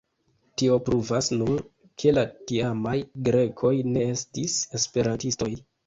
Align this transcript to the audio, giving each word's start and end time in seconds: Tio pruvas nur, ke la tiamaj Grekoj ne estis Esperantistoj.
Tio 0.61 0.79
pruvas 0.87 1.29
nur, 1.41 1.61
ke 2.03 2.15
la 2.21 2.25
tiamaj 2.53 2.97
Grekoj 3.31 3.77
ne 3.95 4.11
estis 4.19 4.61
Esperantistoj. 4.83 5.57